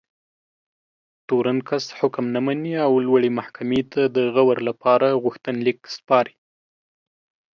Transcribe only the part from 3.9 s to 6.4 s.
ته د غور لپاره غوښتنلیک سپاري.